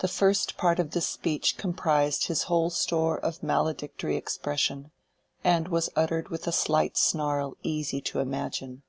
[0.00, 4.90] The first part of this speech comprised his whole store of maledictory expression,
[5.42, 8.82] and was uttered with a slight snarl easy to imagine.